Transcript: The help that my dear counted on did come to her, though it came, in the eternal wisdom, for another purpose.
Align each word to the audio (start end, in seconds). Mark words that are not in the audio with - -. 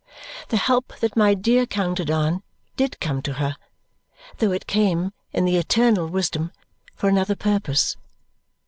The 0.49 0.57
help 0.57 0.97
that 0.99 1.15
my 1.15 1.35
dear 1.35 1.67
counted 1.67 2.09
on 2.09 2.41
did 2.75 2.99
come 2.99 3.21
to 3.21 3.33
her, 3.33 3.55
though 4.39 4.51
it 4.51 4.65
came, 4.65 5.11
in 5.31 5.45
the 5.45 5.57
eternal 5.57 6.07
wisdom, 6.07 6.51
for 6.95 7.07
another 7.07 7.35
purpose. 7.35 7.97